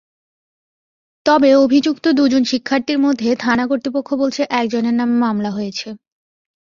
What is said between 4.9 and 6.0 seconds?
নামে মামলা হয়েছে।